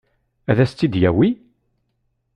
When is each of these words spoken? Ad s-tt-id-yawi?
Ad 0.49 0.57
s-tt-id-yawi? 0.69 1.29